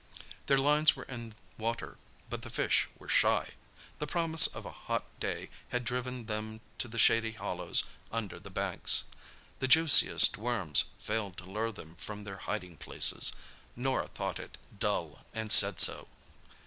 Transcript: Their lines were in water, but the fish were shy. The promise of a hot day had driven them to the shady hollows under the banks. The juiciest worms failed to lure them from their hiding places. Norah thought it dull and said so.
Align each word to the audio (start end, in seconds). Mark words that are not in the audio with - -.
Their 0.47 0.57
lines 0.57 0.95
were 0.95 1.03
in 1.03 1.35
water, 1.59 1.99
but 2.27 2.41
the 2.41 2.49
fish 2.49 2.87
were 2.97 3.07
shy. 3.07 3.51
The 3.99 4.07
promise 4.07 4.47
of 4.47 4.65
a 4.65 4.71
hot 4.71 5.05
day 5.19 5.51
had 5.69 5.85
driven 5.85 6.25
them 6.25 6.59
to 6.79 6.87
the 6.87 6.97
shady 6.97 7.33
hollows 7.33 7.83
under 8.11 8.39
the 8.39 8.49
banks. 8.49 9.03
The 9.59 9.67
juiciest 9.67 10.39
worms 10.39 10.85
failed 10.97 11.37
to 11.37 11.43
lure 11.45 11.71
them 11.71 11.93
from 11.93 12.23
their 12.23 12.37
hiding 12.37 12.77
places. 12.77 13.31
Norah 13.75 14.07
thought 14.07 14.39
it 14.39 14.57
dull 14.79 15.23
and 15.35 15.51
said 15.51 15.79
so. 15.79 16.07